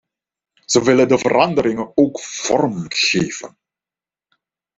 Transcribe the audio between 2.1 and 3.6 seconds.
vormgeven.